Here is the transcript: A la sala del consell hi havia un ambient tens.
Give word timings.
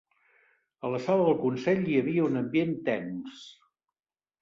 A 0.87 0.91
la 0.93 1.01
sala 1.09 1.27
del 1.27 1.37
consell 1.45 1.85
hi 1.91 2.01
havia 2.01 2.27
un 2.31 2.43
ambient 2.43 2.75
tens. 2.91 3.47